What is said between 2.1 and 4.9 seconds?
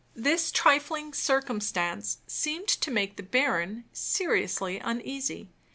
seemed to make the baron seriously